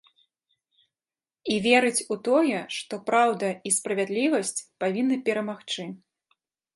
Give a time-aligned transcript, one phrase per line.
[1.55, 5.83] І верыць у тое, што праўда і справядлівасць павінны перамагчы.